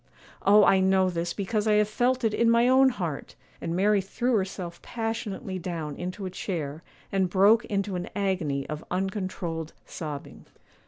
[0.41, 4.01] Oh, I know this because I have felt it in my own heart!' and Mary
[4.01, 6.81] threw herself passionately down into a chair,
[7.11, 10.47] and broke into an agony of uncontrolled sobbing.